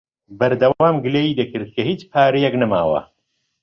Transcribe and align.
بەردەوام 0.39 0.95
گلەیی 1.05 1.37
دەکرد 1.39 1.67
کە 1.75 1.81
هیچ 1.89 2.01
پارەیەک 2.11 2.53
نەماوە. 2.61 3.01